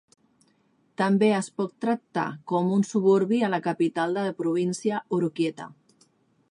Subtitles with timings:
[1.01, 5.71] També es pot tractar con un suburbi a la capital de província, Oroquieta.